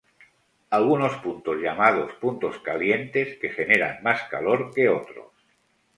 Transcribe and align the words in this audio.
Hay 0.71 0.79
algunos 0.81 1.15
puntos 1.17 1.57
llamados 1.57 2.11
puntos 2.15 2.57
calientes 2.57 3.37
que 3.37 3.49
generan 3.51 4.01
más 4.01 4.23
calor 4.31 4.71
que 4.73 4.89
otros. 4.89 5.27